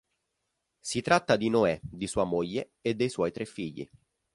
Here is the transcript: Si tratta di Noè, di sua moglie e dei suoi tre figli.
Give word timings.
Si 0.79 0.99
tratta 1.01 1.35
di 1.35 1.49
Noè, 1.51 1.79
di 1.83 2.07
sua 2.07 2.23
moglie 2.23 2.71
e 2.81 2.95
dei 2.95 3.07
suoi 3.07 3.31
tre 3.31 3.45
figli. 3.45 3.87